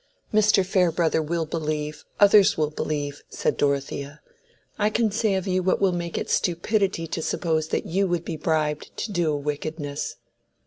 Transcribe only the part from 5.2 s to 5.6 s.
of